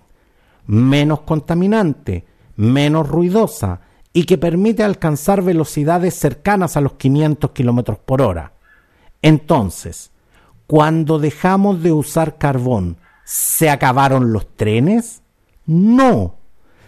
menos 0.65 1.21
contaminante, 1.21 2.25
menos 2.55 3.09
ruidosa 3.09 3.81
y 4.13 4.23
que 4.23 4.38
permite 4.38 4.83
alcanzar 4.83 5.41
velocidades 5.41 6.13
cercanas 6.13 6.77
a 6.77 6.81
los 6.81 6.93
500 6.93 7.51
kilómetros 7.51 8.00
por 8.00 8.21
hora. 8.21 8.53
Entonces, 9.21 10.12
cuando 10.67 11.19
dejamos 11.19 11.83
de 11.83 11.91
usar 11.91 12.38
carbón, 12.38 12.95
¿se 13.25 13.69
acabaron 13.69 14.31
los 14.31 14.47
trenes? 14.55 15.23
No 15.65 16.36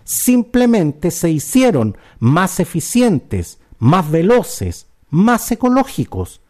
simplemente 0.05 1.12
se 1.12 1.29
hicieron 1.32 1.98
más 2.20 2.62
eficientes, 2.62 3.60
más 3.79 4.10
veloces, 4.10 4.88
más 5.10 5.51
ecológicos. 5.51 6.41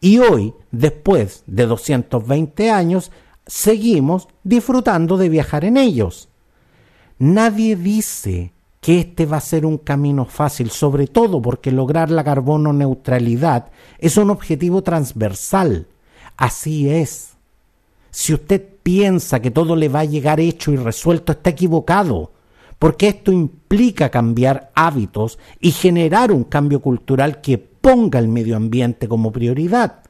Y 0.00 0.18
hoy, 0.18 0.52
después 0.70 1.44
de 1.46 1.66
220 1.66 2.70
años, 2.70 3.10
seguimos 3.46 4.28
disfrutando 4.42 5.16
de 5.16 5.30
viajar 5.30 5.64
en 5.64 5.78
ellos. 5.78 6.28
Nadie 7.18 7.76
dice 7.76 8.52
que 8.80 8.98
este 8.98 9.24
va 9.24 9.38
a 9.38 9.40
ser 9.40 9.64
un 9.64 9.78
camino 9.78 10.26
fácil, 10.26 10.70
sobre 10.70 11.06
todo 11.06 11.40
porque 11.40 11.70
lograr 11.70 12.10
la 12.10 12.24
carbono 12.24 12.72
neutralidad 12.72 13.70
es 13.98 14.18
un 14.18 14.28
objetivo 14.28 14.82
transversal. 14.82 15.86
Así 16.36 16.90
es. 16.90 17.30
Si 18.10 18.34
usted 18.34 18.73
piensa 18.84 19.40
que 19.40 19.50
todo 19.50 19.74
le 19.74 19.88
va 19.88 20.00
a 20.00 20.04
llegar 20.04 20.38
hecho 20.38 20.70
y 20.70 20.76
resuelto, 20.76 21.32
está 21.32 21.50
equivocado 21.50 22.30
porque 22.78 23.08
esto 23.08 23.32
implica 23.32 24.10
cambiar 24.10 24.70
hábitos 24.74 25.38
y 25.58 25.70
generar 25.70 26.30
un 26.30 26.44
cambio 26.44 26.80
cultural 26.80 27.40
que 27.40 27.56
ponga 27.56 28.18
el 28.18 28.28
medio 28.28 28.56
ambiente 28.56 29.08
como 29.08 29.32
prioridad. 29.32 30.02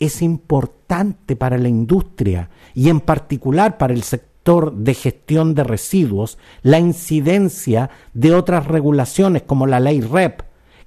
Es 0.00 0.20
importante 0.20 1.36
para 1.36 1.58
la 1.58 1.68
industria 1.68 2.50
y 2.74 2.88
en 2.88 3.00
particular 3.00 3.78
para 3.78 3.94
el 3.94 4.02
sector 4.02 4.74
de 4.74 4.94
gestión 4.94 5.54
de 5.54 5.62
residuos 5.62 6.38
la 6.62 6.80
incidencia 6.80 7.90
de 8.14 8.34
otras 8.34 8.66
regulaciones 8.66 9.42
como 9.42 9.66
la 9.68 9.80
ley 9.80 10.00
REP, 10.00 10.42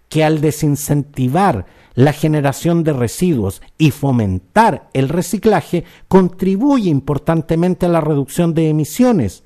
que 0.09 0.23
al 0.23 0.41
desincentivar 0.41 1.65
la 1.93 2.13
generación 2.13 2.83
de 2.83 2.93
residuos 2.93 3.61
y 3.77 3.91
fomentar 3.91 4.89
el 4.93 5.09
reciclaje 5.09 5.85
contribuye 6.07 6.89
importantemente 6.89 7.85
a 7.85 7.89
la 7.89 8.01
reducción 8.01 8.53
de 8.53 8.69
emisiones 8.69 9.43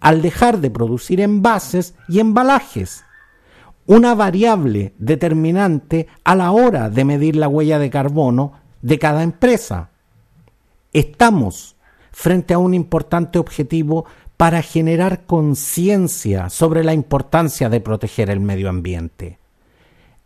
al 0.00 0.22
dejar 0.22 0.60
de 0.60 0.70
producir 0.70 1.20
envases 1.20 1.94
y 2.08 2.20
embalajes, 2.20 3.04
una 3.86 4.14
variable 4.14 4.92
determinante 4.98 6.08
a 6.24 6.34
la 6.34 6.52
hora 6.52 6.90
de 6.90 7.04
medir 7.04 7.36
la 7.36 7.48
huella 7.48 7.78
de 7.78 7.90
carbono 7.90 8.52
de 8.82 8.98
cada 8.98 9.22
empresa. 9.22 9.90
Estamos 10.92 11.76
frente 12.12 12.52
a 12.54 12.58
un 12.58 12.74
importante 12.74 13.38
objetivo 13.38 14.04
para 14.36 14.62
generar 14.62 15.24
conciencia 15.24 16.50
sobre 16.50 16.84
la 16.84 16.92
importancia 16.92 17.68
de 17.70 17.80
proteger 17.80 18.28
el 18.28 18.40
medio 18.40 18.68
ambiente. 18.68 19.38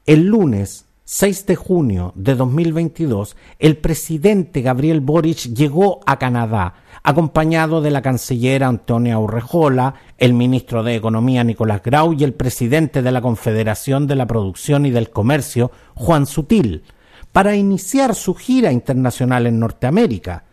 El 0.09 0.25
lunes 0.25 0.87
6 1.05 1.45
de 1.45 1.55
junio 1.55 2.15
de 2.15 2.35
2022, 2.35 3.37
el 3.59 3.77
presidente 3.77 4.63
Gabriel 4.63 5.03
Boric 5.03 5.53
llegó 5.53 6.01
a 6.07 6.19
Canadá, 6.19 6.77
acompañado 7.03 7.83
de 7.83 7.91
la 7.91 8.01
canciller 8.01 8.65
Antonia 8.65 9.19
Urrejola, 9.19 9.97
el 10.17 10.33
ministro 10.33 10.83
de 10.83 10.95
Economía 10.95 11.45
Nicolás 11.45 11.83
Grau 11.83 12.15
y 12.15 12.25
el 12.25 12.33
presidente 12.33 13.03
de 13.03 13.13
la 13.13 13.21
Confederación 13.21 14.07
de 14.07 14.15
la 14.15 14.27
Producción 14.27 14.87
y 14.87 14.91
del 14.91 15.11
Comercio, 15.11 15.73
Juan 15.95 16.25
Sutil, 16.25 16.85
para 17.31 17.55
iniciar 17.55 18.15
su 18.15 18.35
gira 18.35 18.73
internacional 18.73 19.47
en 19.47 19.61
Norteamérica. 19.61 20.45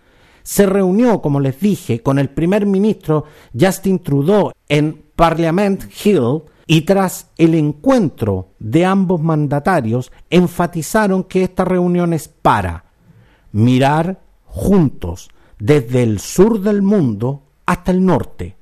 Se 0.43 0.65
reunió, 0.65 1.21
como 1.21 1.39
les 1.39 1.61
dije, 1.61 2.01
con 2.01 2.19
el 2.19 2.27
primer 2.27 2.65
ministro 2.65 3.23
Justin 3.57 3.99
Trudeau 3.99 4.51
en 4.67 5.01
Parliament 5.15 5.85
Hill, 6.03 6.41
y 6.67 6.81
tras 6.81 7.29
el 7.37 7.53
encuentro 7.55 8.49
de 8.59 8.85
ambos 8.85 9.21
mandatarios 9.21 10.11
enfatizaron 10.29 11.23
que 11.23 11.43
esta 11.43 11.63
reunión 11.65 12.13
es 12.13 12.27
para 12.27 12.85
mirar 13.51 14.21
juntos 14.45 15.29
desde 15.59 16.03
el 16.03 16.19
sur 16.19 16.61
del 16.61 16.81
mundo 16.81 17.43
hasta 17.65 17.91
el 17.91 18.05
norte 18.05 18.55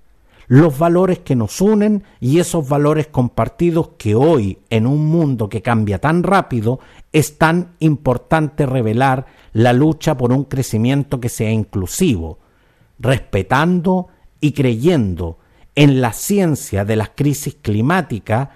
los 0.48 0.78
valores 0.78 1.20
que 1.20 1.36
nos 1.36 1.62
unen 1.62 2.04
y 2.20 2.40
esos 2.40 2.68
valores 2.68 3.08
compartidos 3.08 3.90
que 3.98 4.14
hoy, 4.14 4.60
en 4.70 4.86
un 4.86 5.06
mundo 5.06 5.50
que 5.50 5.62
cambia 5.62 6.00
tan 6.00 6.22
rápido, 6.22 6.80
es 7.12 7.38
tan 7.38 7.76
importante 7.80 8.66
revelar 8.66 9.26
la 9.54 9.74
lucha 9.74 10.16
por 10.18 10.32
un 10.32 10.44
crecimiento 10.44 11.20
que 11.20 11.30
sea 11.30 11.52
inclusivo, 11.52 12.40
respetando 13.00 14.10
y 14.40 14.52
creyendo 14.52 15.40
en 15.76 16.02
la 16.02 16.14
ciencia 16.14 16.86
de 16.86 16.96
la 16.96 17.08
crisis 17.08 17.56
climática 17.62 18.52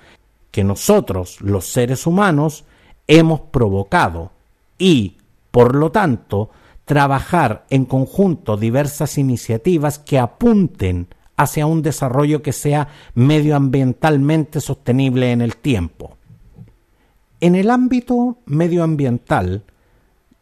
que 0.51 0.63
nosotros, 0.63 1.41
los 1.41 1.65
seres 1.65 2.07
humanos, 2.07 2.65
hemos 3.07 3.41
provocado 3.41 4.31
y, 4.77 5.17
por 5.51 5.75
lo 5.75 5.91
tanto, 5.91 6.49
trabajar 6.85 7.65
en 7.69 7.85
conjunto 7.85 8.57
diversas 8.57 9.17
iniciativas 9.17 9.99
que 9.99 10.19
apunten 10.19 11.07
hacia 11.35 11.65
un 11.65 11.81
desarrollo 11.81 12.41
que 12.41 12.53
sea 12.53 12.87
medioambientalmente 13.13 14.61
sostenible 14.61 15.31
en 15.31 15.41
el 15.41 15.57
tiempo. 15.57 16.17
En 17.39 17.55
el 17.55 17.69
ámbito 17.69 18.37
medioambiental, 18.45 19.63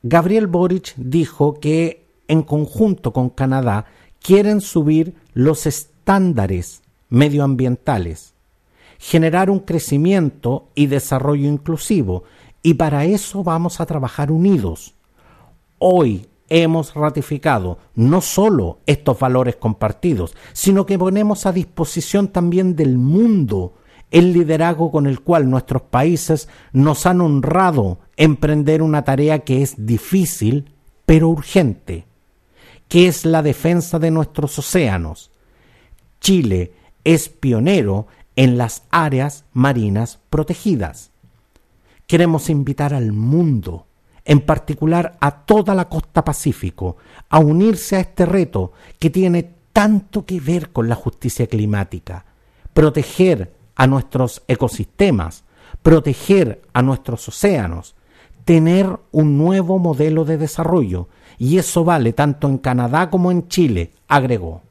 Gabriel 0.01 0.48
Boric 0.48 0.94
dijo 0.96 1.60
que 1.60 2.05
en 2.27 2.44
conjunto 2.44 3.12
con 3.12 3.29
Canadá 3.29 3.86
quieren 4.22 4.62
subir 4.62 5.15
los 5.34 5.65
estándares 5.65 5.94
medioambientales, 7.09 8.33
generar 9.00 9.50
un 9.50 9.59
crecimiento 9.59 10.69
y 10.75 10.88
desarrollo 10.88 11.47
inclusivo, 11.47 12.24
y 12.62 12.75
para 12.75 13.05
eso 13.05 13.43
vamos 13.43 13.79
a 13.79 13.85
trabajar 13.85 14.31
unidos. 14.31 14.93
Hoy 15.79 16.27
hemos 16.50 16.93
ratificado 16.93 17.79
no 17.95 18.21
solo 18.21 18.79
estos 18.85 19.19
valores 19.19 19.55
compartidos, 19.55 20.35
sino 20.53 20.85
que 20.85 20.97
ponemos 20.97 21.45
a 21.45 21.51
disposición 21.51 22.27
también 22.27 22.75
del 22.75 22.97
mundo 22.97 23.74
el 24.12 24.33
liderazgo 24.33 24.91
con 24.91 25.07
el 25.07 25.21
cual 25.21 25.50
nuestros 25.50 25.81
países 25.81 26.47
nos 26.71 27.05
han 27.05 27.21
honrado 27.21 28.00
emprender 28.17 28.81
una 28.81 29.03
tarea 29.03 29.39
que 29.39 29.62
es 29.62 29.85
difícil 29.85 30.71
pero 31.05 31.29
urgente, 31.29 32.05
que 32.88 33.07
es 33.07 33.25
la 33.25 33.41
defensa 33.41 34.00
de 34.00 34.12
nuestros 34.12 34.57
océanos. 34.57 35.31
Chile 36.25 36.74
es 37.03 37.29
pionero 37.29 38.08
en 38.36 38.58
las 38.58 38.82
áreas 38.89 39.46
marinas 39.53 40.17
protegidas. 40.32 41.12
Queremos 42.08 42.50
invitar 42.50 42.96
al 42.96 43.12
mundo 43.12 43.86
en 44.24 44.41
particular 44.41 45.17
a 45.22 45.46
toda 45.46 45.75
la 45.75 45.88
costa 45.88 46.25
pacífico, 46.25 46.98
a 47.29 47.38
unirse 47.38 47.98
a 47.98 48.00
este 48.00 48.25
reto 48.25 48.72
que 48.98 49.12
tiene 49.12 49.51
tanto 49.72 50.25
que 50.25 50.39
ver 50.39 50.72
con 50.72 50.89
la 50.89 50.96
justicia 50.96 51.46
climática, 51.46 52.25
proteger 52.74 53.53
a 53.75 53.86
nuestros 53.86 54.41
ecosistemas, 54.48 55.44
proteger 55.84 56.63
a 56.74 56.82
nuestros 56.82 57.27
océanos, 57.27 57.94
tener 58.46 58.98
un 59.12 59.38
nuevo 59.38 59.77
modelo 59.77 60.25
de 60.25 60.39
desarrollo, 60.39 61.08
y 61.38 61.60
eso 61.60 61.84
vale 61.84 62.13
tanto 62.13 62.48
en 62.48 62.58
Canadá 62.58 63.12
como 63.12 63.29
en 63.29 63.48
Chile, 63.48 63.91
agregó. 64.08 64.64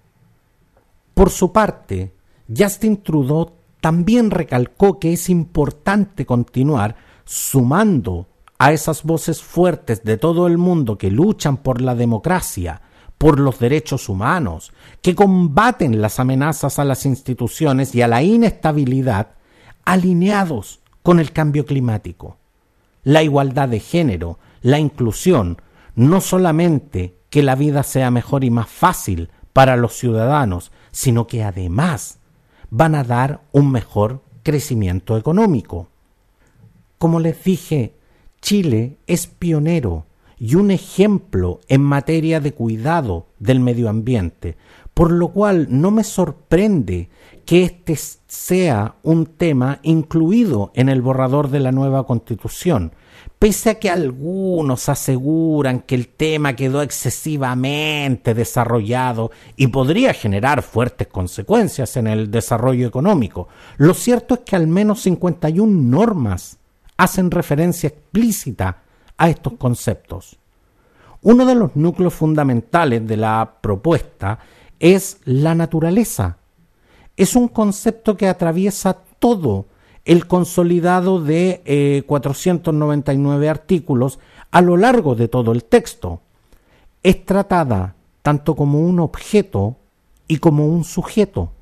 Por 1.14 1.30
su 1.30 1.52
parte, 1.52 2.14
Justin 2.54 3.02
Trudeau 3.02 3.52
también 3.80 4.30
recalcó 4.30 4.98
que 4.98 5.12
es 5.12 5.28
importante 5.28 6.26
continuar 6.26 6.96
sumando 7.24 8.26
a 8.58 8.72
esas 8.72 9.02
voces 9.02 9.42
fuertes 9.42 10.04
de 10.04 10.16
todo 10.16 10.46
el 10.46 10.58
mundo 10.58 10.98
que 10.98 11.10
luchan 11.10 11.58
por 11.58 11.80
la 11.80 11.94
democracia, 11.94 12.82
por 13.18 13.38
los 13.38 13.58
derechos 13.58 14.08
humanos, 14.08 14.72
que 15.02 15.14
combaten 15.14 16.00
las 16.00 16.18
amenazas 16.18 16.78
a 16.78 16.84
las 16.84 17.06
instituciones 17.06 17.94
y 17.94 18.02
a 18.02 18.08
la 18.08 18.22
inestabilidad, 18.22 19.28
alineados 19.84 20.80
con 21.02 21.20
el 21.20 21.32
cambio 21.32 21.64
climático. 21.66 22.38
La 23.02 23.22
igualdad 23.22 23.68
de 23.68 23.80
género, 23.80 24.38
la 24.62 24.78
inclusión, 24.78 25.58
no 25.94 26.20
solamente 26.20 27.18
que 27.30 27.42
la 27.42 27.54
vida 27.54 27.82
sea 27.82 28.10
mejor 28.10 28.44
y 28.44 28.50
más 28.50 28.68
fácil 28.68 29.30
para 29.52 29.76
los 29.76 29.94
ciudadanos, 29.94 30.72
sino 30.94 31.26
que 31.26 31.42
además 31.42 32.20
van 32.70 32.94
a 32.94 33.02
dar 33.02 33.42
un 33.50 33.72
mejor 33.72 34.22
crecimiento 34.44 35.18
económico. 35.18 35.88
Como 36.98 37.18
les 37.18 37.42
dije 37.42 37.96
Chile 38.40 38.98
es 39.08 39.26
pionero 39.26 40.06
y 40.38 40.54
un 40.54 40.70
ejemplo 40.70 41.60
en 41.68 41.82
materia 41.82 42.38
de 42.38 42.52
cuidado 42.52 43.26
del 43.40 43.58
medio 43.58 43.88
ambiente, 43.88 44.56
por 44.94 45.10
lo 45.10 45.28
cual 45.32 45.66
no 45.68 45.90
me 45.90 46.04
sorprende 46.04 47.08
que 47.44 47.64
este 47.64 47.96
sea 48.28 48.94
un 49.02 49.26
tema 49.26 49.80
incluido 49.82 50.70
en 50.74 50.88
el 50.88 51.02
borrador 51.02 51.50
de 51.50 51.58
la 51.58 51.72
nueva 51.72 52.06
constitución, 52.06 52.92
pese 53.38 53.70
a 53.70 53.78
que 53.78 53.90
algunos 53.90 54.88
aseguran 54.88 55.80
que 55.80 55.94
el 55.94 56.08
tema 56.08 56.56
quedó 56.56 56.82
excesivamente 56.82 58.34
desarrollado 58.34 59.30
y 59.56 59.66
podría 59.66 60.14
generar 60.14 60.62
fuertes 60.62 61.08
consecuencias 61.08 61.96
en 61.96 62.06
el 62.06 62.30
desarrollo 62.30 62.86
económico. 62.86 63.48
Lo 63.76 63.94
cierto 63.94 64.34
es 64.34 64.40
que 64.40 64.56
al 64.56 64.66
menos 64.66 65.02
51 65.02 65.66
normas 65.66 66.58
hacen 66.96 67.30
referencia 67.30 67.88
explícita 67.88 68.82
a 69.16 69.28
estos 69.28 69.54
conceptos. 69.54 70.38
Uno 71.22 71.46
de 71.46 71.54
los 71.54 71.74
núcleos 71.74 72.14
fundamentales 72.14 73.06
de 73.06 73.16
la 73.16 73.56
propuesta 73.60 74.38
es 74.78 75.18
la 75.24 75.54
naturaleza. 75.54 76.38
Es 77.16 77.36
un 77.36 77.48
concepto 77.48 78.16
que 78.16 78.28
atraviesa 78.28 78.98
todo 79.18 79.66
el 80.04 80.26
consolidado 80.26 81.20
de 81.22 82.04
499 82.06 83.46
eh, 83.46 83.48
artículos 83.48 84.18
a 84.50 84.60
lo 84.60 84.76
largo 84.76 85.14
de 85.14 85.28
todo 85.28 85.52
el 85.52 85.64
texto. 85.64 86.20
Es 87.02 87.24
tratada 87.24 87.94
tanto 88.22 88.54
como 88.54 88.80
un 88.80 89.00
objeto 89.00 89.76
y 90.28 90.38
como 90.38 90.66
un 90.66 90.84
sujeto. 90.84 91.52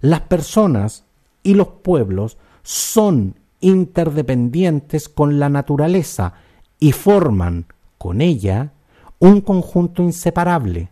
Las 0.00 0.20
personas 0.22 1.04
y 1.42 1.54
los 1.54 1.68
pueblos 1.68 2.38
son 2.62 3.36
interdependientes 3.60 5.08
con 5.08 5.38
la 5.38 5.48
naturaleza 5.48 6.34
y 6.78 6.92
forman 6.92 7.66
con 7.98 8.20
ella 8.20 8.72
un 9.18 9.40
conjunto 9.40 10.02
inseparable. 10.02 10.90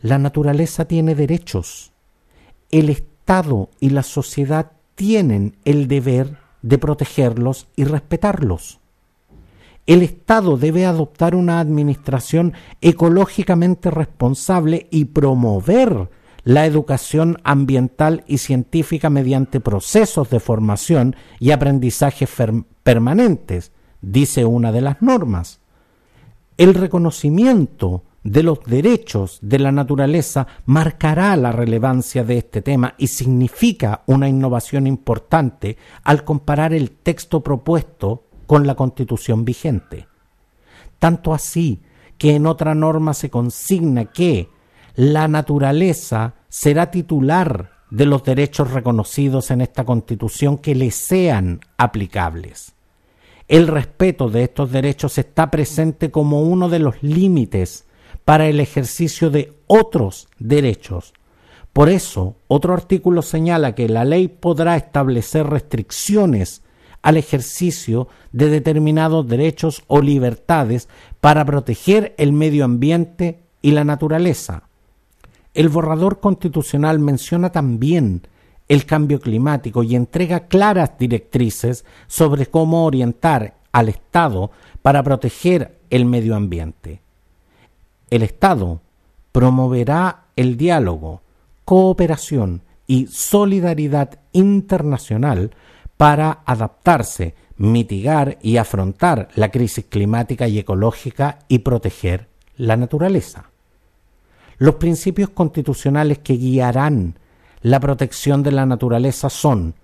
La 0.00 0.18
naturaleza 0.18 0.84
tiene 0.84 1.14
derechos. 1.14 1.92
El 2.70 2.88
Estado 2.88 3.70
y 3.80 3.90
la 3.90 4.02
sociedad 4.02 4.72
tienen 4.98 5.56
el 5.64 5.86
deber 5.86 6.38
de 6.60 6.76
protegerlos 6.76 7.68
y 7.76 7.84
respetarlos. 7.84 8.80
El 9.86 10.02
Estado 10.02 10.56
debe 10.56 10.86
adoptar 10.86 11.36
una 11.36 11.60
administración 11.60 12.52
ecológicamente 12.80 13.92
responsable 13.92 14.88
y 14.90 15.04
promover 15.04 16.10
la 16.42 16.66
educación 16.66 17.38
ambiental 17.44 18.24
y 18.26 18.38
científica 18.38 19.08
mediante 19.08 19.60
procesos 19.60 20.30
de 20.30 20.40
formación 20.40 21.14
y 21.38 21.52
aprendizaje 21.52 22.26
permanentes, 22.82 23.70
dice 24.02 24.44
una 24.44 24.72
de 24.72 24.80
las 24.80 25.00
normas. 25.00 25.60
El 26.56 26.74
reconocimiento 26.74 28.02
de 28.28 28.42
los 28.42 28.62
derechos 28.64 29.38
de 29.40 29.58
la 29.58 29.72
naturaleza 29.72 30.46
marcará 30.66 31.34
la 31.36 31.52
relevancia 31.52 32.24
de 32.24 32.38
este 32.38 32.62
tema 32.62 32.94
y 32.98 33.06
significa 33.06 34.02
una 34.06 34.28
innovación 34.28 34.86
importante 34.86 35.76
al 36.04 36.24
comparar 36.24 36.74
el 36.74 36.90
texto 36.90 37.42
propuesto 37.42 38.24
con 38.46 38.66
la 38.66 38.74
constitución 38.74 39.44
vigente. 39.44 40.08
Tanto 40.98 41.32
así 41.32 41.80
que 42.18 42.34
en 42.34 42.46
otra 42.46 42.74
norma 42.74 43.14
se 43.14 43.30
consigna 43.30 44.06
que 44.06 44.50
la 44.94 45.28
naturaleza 45.28 46.34
será 46.48 46.90
titular 46.90 47.70
de 47.90 48.04
los 48.04 48.24
derechos 48.24 48.72
reconocidos 48.72 49.50
en 49.50 49.62
esta 49.62 49.84
Constitución 49.84 50.58
que 50.58 50.74
le 50.74 50.90
sean 50.90 51.60
aplicables. 51.78 52.74
El 53.46 53.68
respeto 53.68 54.28
de 54.28 54.42
estos 54.42 54.70
derechos 54.70 55.16
está 55.16 55.50
presente 55.50 56.10
como 56.10 56.42
uno 56.42 56.68
de 56.68 56.80
los 56.80 57.02
límites 57.02 57.87
para 58.28 58.46
el 58.46 58.60
ejercicio 58.60 59.30
de 59.30 59.54
otros 59.68 60.28
derechos. 60.38 61.14
Por 61.72 61.88
eso, 61.88 62.36
otro 62.46 62.74
artículo 62.74 63.22
señala 63.22 63.74
que 63.74 63.88
la 63.88 64.04
ley 64.04 64.28
podrá 64.28 64.76
establecer 64.76 65.46
restricciones 65.46 66.60
al 67.00 67.16
ejercicio 67.16 68.06
de 68.32 68.50
determinados 68.50 69.26
derechos 69.26 69.82
o 69.86 70.02
libertades 70.02 70.90
para 71.22 71.42
proteger 71.46 72.14
el 72.18 72.34
medio 72.34 72.66
ambiente 72.66 73.44
y 73.62 73.70
la 73.70 73.84
naturaleza. 73.84 74.64
El 75.54 75.70
borrador 75.70 76.20
constitucional 76.20 76.98
menciona 76.98 77.50
también 77.50 78.28
el 78.68 78.84
cambio 78.84 79.20
climático 79.20 79.82
y 79.82 79.96
entrega 79.96 80.48
claras 80.48 80.98
directrices 80.98 81.86
sobre 82.08 82.44
cómo 82.44 82.84
orientar 82.84 83.56
al 83.72 83.88
Estado 83.88 84.50
para 84.82 85.02
proteger 85.02 85.78
el 85.88 86.04
medio 86.04 86.36
ambiente. 86.36 87.07
El 88.10 88.22
Estado 88.22 88.80
promoverá 89.32 90.24
el 90.36 90.56
diálogo, 90.56 91.22
cooperación 91.64 92.62
y 92.86 93.06
solidaridad 93.08 94.20
internacional 94.32 95.50
para 95.96 96.40
adaptarse, 96.46 97.34
mitigar 97.56 98.38
y 98.40 98.56
afrontar 98.56 99.28
la 99.34 99.50
crisis 99.50 99.84
climática 99.88 100.48
y 100.48 100.58
ecológica 100.58 101.40
y 101.48 101.58
proteger 101.58 102.28
la 102.56 102.76
naturaleza. 102.76 103.50
Los 104.58 104.76
principios 104.76 105.30
constitucionales 105.30 106.18
que 106.18 106.34
guiarán 106.34 107.18
la 107.60 107.80
protección 107.80 108.42
de 108.42 108.52
la 108.52 108.66
naturaleza 108.66 109.28
son 109.28 109.74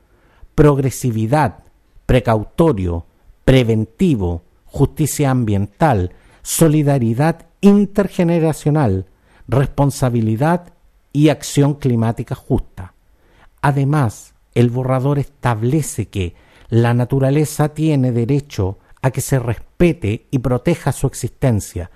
progresividad, 0.55 1.65
precautorio, 2.07 3.07
preventivo, 3.45 4.43
justicia 4.65 5.31
ambiental, 5.31 6.13
solidaridad 6.43 7.47
intergeneracional, 7.65 9.07
responsabilidad 9.49 10.75
y 11.15 11.31
acción 11.31 11.75
climática 11.75 12.35
justa. 12.35 12.93
Además, 13.63 14.35
el 14.55 14.69
borrador 14.69 15.19
establece 15.19 16.09
que 16.09 16.35
la 16.69 16.93
naturaleza 16.93 17.71
tiene 17.71 18.13
derecho 18.13 18.79
a 19.01 19.11
que 19.11 19.23
se 19.23 19.39
respete 19.39 20.27
y 20.31 20.41
proteja 20.41 20.93
su 20.93 21.07
existencia, 21.07 21.91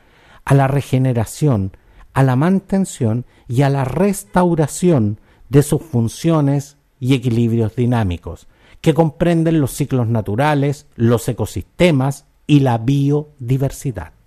a 0.47 0.55
la 0.55 0.69
regeneración, 0.69 1.73
a 2.15 2.23
la 2.23 2.37
mantención 2.37 3.27
y 3.47 3.61
a 3.61 3.69
la 3.69 3.85
restauración 3.85 5.21
de 5.51 5.63
sus 5.63 5.83
funciones 5.83 6.79
y 6.99 7.15
equilibrios 7.15 7.77
dinámicos, 7.77 8.49
que 8.81 8.95
comprenden 8.95 9.61
los 9.61 9.73
ciclos 9.73 10.09
naturales, 10.09 10.87
los 10.97 11.29
ecosistemas 11.29 12.25
y 12.47 12.61
la 12.61 12.79
biodiversidad. 12.79 14.18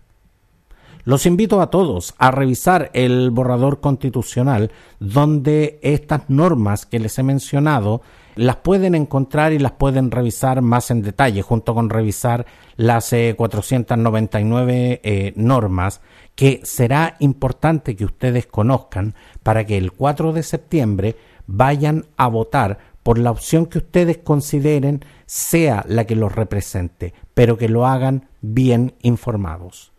Los 1.03 1.25
invito 1.25 1.61
a 1.61 1.69
todos 1.69 2.13
a 2.17 2.31
revisar 2.31 2.91
el 2.93 3.31
borrador 3.31 3.79
constitucional 3.79 4.71
donde 4.99 5.79
estas 5.81 6.29
normas 6.29 6.85
que 6.85 6.99
les 6.99 7.17
he 7.17 7.23
mencionado 7.23 8.01
las 8.35 8.57
pueden 8.57 8.95
encontrar 8.95 9.51
y 9.51 9.59
las 9.59 9.73
pueden 9.73 10.11
revisar 10.11 10.61
más 10.61 10.91
en 10.91 11.01
detalle, 11.01 11.41
junto 11.41 11.73
con 11.73 11.89
revisar 11.89 12.45
las 12.77 13.09
499 13.09 14.73
eh, 14.73 15.01
eh, 15.03 15.33
normas 15.35 16.01
que 16.35 16.61
será 16.63 17.15
importante 17.19 17.95
que 17.95 18.05
ustedes 18.05 18.47
conozcan 18.47 19.15
para 19.43 19.65
que 19.65 19.77
el 19.77 19.91
4 19.91 20.33
de 20.33 20.43
septiembre 20.43 21.15
vayan 21.47 22.05
a 22.15 22.27
votar 22.27 22.77
por 23.03 23.17
la 23.17 23.31
opción 23.31 23.65
que 23.65 23.79
ustedes 23.79 24.19
consideren 24.19 25.03
sea 25.25 25.83
la 25.87 26.05
que 26.05 26.15
los 26.15 26.33
represente, 26.33 27.13
pero 27.33 27.57
que 27.57 27.67
lo 27.67 27.85
hagan 27.85 28.29
bien 28.41 28.93
informados. 29.01 29.90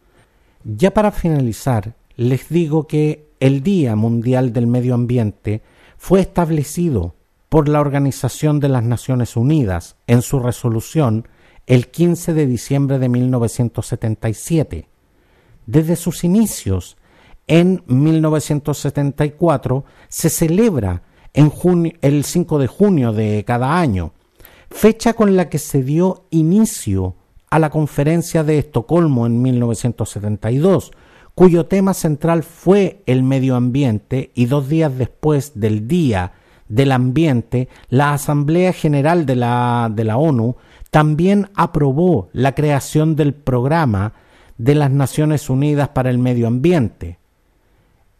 Ya 0.64 0.92
para 0.92 1.10
finalizar, 1.10 1.94
les 2.16 2.48
digo 2.48 2.86
que 2.86 3.32
el 3.40 3.62
Día 3.62 3.96
Mundial 3.96 4.52
del 4.52 4.68
Medio 4.68 4.94
Ambiente 4.94 5.62
fue 5.96 6.20
establecido 6.20 7.16
por 7.48 7.68
la 7.68 7.80
Organización 7.80 8.60
de 8.60 8.68
las 8.68 8.84
Naciones 8.84 9.36
Unidas 9.36 9.96
en 10.06 10.22
su 10.22 10.38
resolución 10.38 11.26
el 11.66 11.88
15 11.88 12.34
de 12.34 12.46
diciembre 12.46 12.98
de 12.98 13.08
1977. 13.08 14.88
Desde 15.66 15.96
sus 15.96 16.22
inicios, 16.22 16.96
en 17.48 17.82
1974, 17.86 19.84
se 20.08 20.30
celebra 20.30 21.02
el 21.34 22.24
5 22.24 22.58
de 22.58 22.66
junio 22.68 23.12
de 23.12 23.44
cada 23.44 23.78
año, 23.80 24.12
fecha 24.70 25.14
con 25.14 25.36
la 25.36 25.48
que 25.48 25.58
se 25.58 25.82
dio 25.82 26.26
inicio 26.30 27.16
a 27.52 27.58
la 27.58 27.68
conferencia 27.68 28.44
de 28.44 28.56
Estocolmo 28.56 29.26
en 29.26 29.42
1972, 29.42 30.90
cuyo 31.34 31.66
tema 31.66 31.92
central 31.92 32.44
fue 32.44 33.02
el 33.04 33.22
medio 33.22 33.56
ambiente 33.56 34.30
y 34.34 34.46
dos 34.46 34.70
días 34.70 34.96
después 34.96 35.52
del 35.60 35.86
Día 35.86 36.32
del 36.70 36.92
Ambiente, 36.92 37.68
la 37.90 38.14
Asamblea 38.14 38.72
General 38.72 39.26
de 39.26 39.36
la, 39.36 39.92
de 39.94 40.04
la 40.04 40.16
ONU 40.16 40.56
también 40.90 41.50
aprobó 41.54 42.30
la 42.32 42.54
creación 42.54 43.16
del 43.16 43.34
programa 43.34 44.14
de 44.56 44.74
las 44.74 44.90
Naciones 44.90 45.50
Unidas 45.50 45.90
para 45.90 46.08
el 46.08 46.16
Medio 46.16 46.46
Ambiente. 46.46 47.18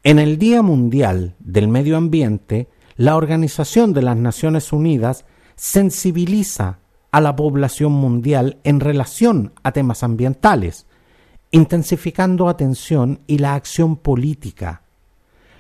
En 0.03 0.19
el 0.19 0.37
Día 0.37 0.61
Mundial 0.61 1.37
del 1.39 1.69
Medio 1.69 1.97
Ambiente, 1.97 2.69
la 2.97 3.17
Organización 3.17 3.95
de 3.95 4.03
las 4.03 4.19
Naciones 4.19 4.75
Unidas 4.75 5.25
sensibiliza 5.57 6.82
a 7.13 7.21
la 7.21 7.37
población 7.37 7.93
mundial 7.93 8.59
en 8.65 8.81
relación 8.81 9.53
a 9.63 9.73
temas 9.73 10.03
ambientales, 10.03 10.87
intensificando 11.51 12.49
atención 12.49 13.21
y 13.27 13.39
la 13.39 13.55
acción 13.55 13.97
política. 13.97 14.83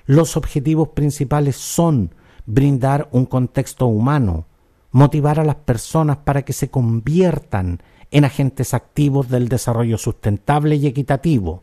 Los 0.07 0.37
objetivos 0.37 0.89
principales 0.89 1.57
son 1.57 2.15
brindar 2.47 3.09
un 3.13 3.27
contexto 3.27 3.87
humano, 3.87 4.47
motivar 4.91 5.39
a 5.39 5.45
las 5.45 5.57
personas 5.57 6.17
para 6.17 6.43
que 6.43 6.55
se 6.55 6.71
conviertan 6.71 7.83
en 8.11 8.25
agentes 8.25 8.75
activos 8.75 9.29
del 9.29 9.49
desarrollo 9.49 9.99
sustentable 9.99 10.77
y 10.77 10.87
equitativo, 10.87 11.63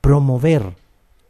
promover 0.00 0.76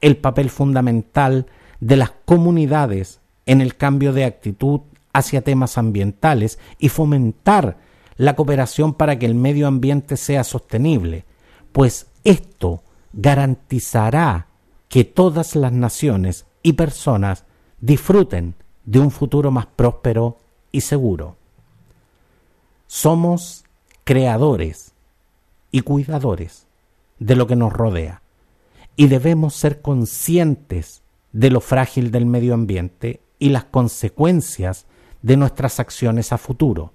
el 0.01 0.17
papel 0.17 0.51
fundamental 0.51 1.47
de 1.81 1.97
las 1.97 2.12
comunidades 2.25 3.21
en 3.45 3.61
el 3.61 3.77
cambio 3.77 4.12
de 4.12 4.25
actitud 4.25 4.81
hacia 5.16 5.40
temas 5.40 5.79
ambientales 5.79 6.59
y 6.79 6.90
fomentar 6.90 7.79
la 8.16 8.37
cooperación 8.37 8.92
para 8.92 9.18
que 9.18 9.24
el 9.24 9.35
medio 9.35 9.66
ambiente 9.66 10.16
sea 10.18 10.44
sostenible, 10.44 11.24
pues 11.72 12.09
esto 12.22 12.83
garantizará 13.12 14.48
que 14.88 15.05
todas 15.05 15.57
las 15.57 15.72
naciones 15.72 16.46
y 16.62 16.74
personas 16.74 17.44
disfruten 17.81 18.55
de 18.85 19.00
un 19.00 19.11
futuro 19.11 19.50
más 19.50 19.66
próspero 19.66 20.38
y 20.70 20.83
seguro. 20.83 21.37
Somos 22.87 23.64
creadores 24.05 24.92
y 25.70 25.81
cuidadores 25.81 26.66
de 27.18 27.37
lo 27.37 27.46
que 27.46 27.57
nos 27.57 27.72
rodea 27.72 28.20
y 28.96 29.07
debemos 29.07 29.55
ser 29.55 29.81
conscientes 29.81 31.02
de 31.33 31.50
lo 31.50 31.61
frágil 31.61 32.11
del 32.11 32.26
medio 32.26 32.52
ambiente 32.52 33.20
y 33.38 33.48
las 33.48 33.64
consecuencias 33.64 34.87
de 35.27 35.37
nuestras 35.37 35.81
acciones 35.81 36.33
a 36.33 36.39
futuro. 36.39 36.93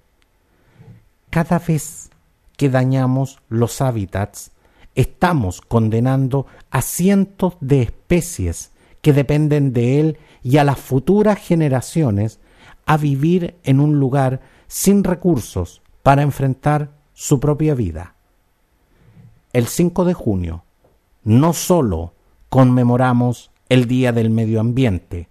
Cada 1.30 1.60
vez 1.60 2.12
que 2.56 2.70
dañamos 2.70 3.40
los 3.50 3.82
hábitats, 3.82 4.52
estamos 4.96 5.60
condenando 5.60 6.46
a 6.70 6.82
cientos 6.82 7.58
de 7.60 7.82
especies 7.82 8.72
que 9.02 9.12
dependen 9.12 9.74
de 9.74 10.00
él 10.00 10.18
y 10.44 10.60
a 10.60 10.64
las 10.64 10.80
futuras 10.80 11.40
generaciones 11.40 12.40
a 12.86 12.96
vivir 12.96 13.56
en 13.64 13.82
un 13.82 14.00
lugar 14.00 14.40
sin 14.68 15.04
recursos 15.04 15.82
para 16.02 16.22
enfrentar 16.22 16.92
su 17.14 17.42
propia 17.42 17.76
vida. 17.76 18.16
El 19.52 19.68
5 19.68 20.06
de 20.06 20.14
junio 20.14 20.64
no 21.26 21.52
solo 21.52 22.14
conmemoramos 22.48 23.52
el 23.68 23.90
Día 23.90 24.14
del 24.14 24.30
Medio 24.30 24.62
Ambiente, 24.62 25.28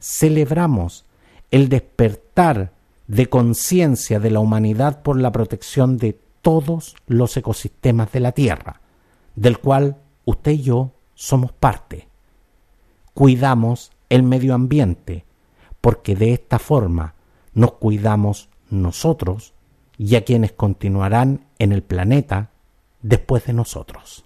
celebramos 0.00 1.04
el 1.50 1.68
despertar 1.68 2.72
de 3.06 3.28
conciencia 3.28 4.20
de 4.20 4.30
la 4.30 4.40
humanidad 4.40 5.02
por 5.02 5.20
la 5.20 5.32
protección 5.32 5.98
de 5.98 6.18
todos 6.42 6.96
los 7.06 7.36
ecosistemas 7.36 8.12
de 8.12 8.20
la 8.20 8.32
Tierra, 8.32 8.80
del 9.34 9.58
cual 9.58 9.96
usted 10.24 10.52
y 10.52 10.62
yo 10.62 10.92
somos 11.14 11.52
parte. 11.52 12.08
Cuidamos 13.14 13.92
el 14.08 14.22
medio 14.22 14.54
ambiente, 14.54 15.24
porque 15.80 16.16
de 16.16 16.32
esta 16.32 16.58
forma 16.58 17.14
nos 17.52 17.72
cuidamos 17.72 18.48
nosotros 18.70 19.54
y 19.96 20.16
a 20.16 20.24
quienes 20.24 20.52
continuarán 20.52 21.46
en 21.58 21.72
el 21.72 21.82
planeta 21.82 22.50
después 23.02 23.46
de 23.46 23.52
nosotros. 23.52 24.24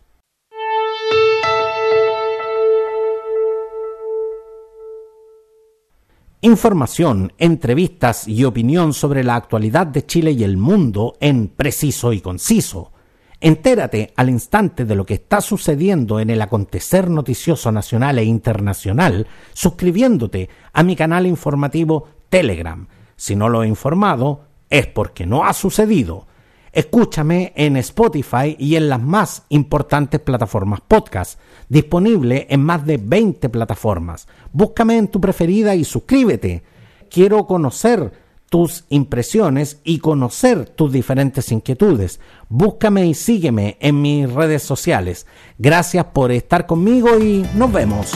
Información, 6.40 7.32
entrevistas 7.38 8.28
y 8.28 8.44
opinión 8.44 8.94
sobre 8.94 9.24
la 9.24 9.34
actualidad 9.34 9.88
de 9.88 10.06
Chile 10.06 10.30
y 10.30 10.44
el 10.44 10.56
mundo 10.56 11.16
en 11.18 11.48
preciso 11.48 12.12
y 12.12 12.20
conciso. 12.20 12.92
Entérate 13.40 14.12
al 14.14 14.28
instante 14.28 14.84
de 14.84 14.94
lo 14.94 15.04
que 15.04 15.14
está 15.14 15.40
sucediendo 15.40 16.20
en 16.20 16.30
el 16.30 16.40
acontecer 16.40 17.10
noticioso 17.10 17.72
nacional 17.72 18.20
e 18.20 18.24
internacional 18.24 19.26
suscribiéndote 19.52 20.48
a 20.72 20.84
mi 20.84 20.94
canal 20.94 21.26
informativo 21.26 22.08
Telegram. 22.28 22.86
Si 23.16 23.34
no 23.34 23.48
lo 23.48 23.64
he 23.64 23.66
informado, 23.66 24.42
es 24.70 24.86
porque 24.86 25.26
no 25.26 25.44
ha 25.44 25.52
sucedido. 25.52 26.28
Escúchame 26.78 27.52
en 27.56 27.76
Spotify 27.78 28.54
y 28.56 28.76
en 28.76 28.88
las 28.88 29.02
más 29.02 29.42
importantes 29.48 30.20
plataformas 30.20 30.80
podcast, 30.80 31.40
disponible 31.68 32.46
en 32.48 32.62
más 32.62 32.86
de 32.86 32.98
20 32.98 33.48
plataformas. 33.48 34.28
Búscame 34.52 34.96
en 34.96 35.08
tu 35.08 35.20
preferida 35.20 35.74
y 35.74 35.84
suscríbete. 35.84 36.62
Quiero 37.10 37.48
conocer 37.48 38.12
tus 38.48 38.84
impresiones 38.90 39.80
y 39.82 39.98
conocer 39.98 40.68
tus 40.68 40.92
diferentes 40.92 41.50
inquietudes. 41.50 42.20
Búscame 42.48 43.08
y 43.08 43.14
sígueme 43.14 43.76
en 43.80 44.00
mis 44.00 44.32
redes 44.32 44.62
sociales. 44.62 45.26
Gracias 45.58 46.04
por 46.04 46.30
estar 46.30 46.66
conmigo 46.66 47.18
y 47.18 47.44
nos 47.56 47.72
vemos. 47.72 48.12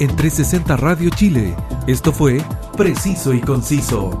En 0.00 0.14
360 0.16 0.76
Radio 0.76 1.08
Chile, 1.08 1.56
esto 1.86 2.12
fue 2.12 2.42
Preciso 2.76 3.32
y 3.32 3.40
Conciso 3.40 4.20